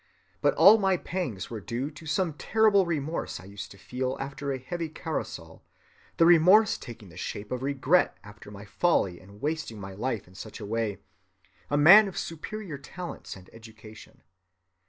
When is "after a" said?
4.19-4.57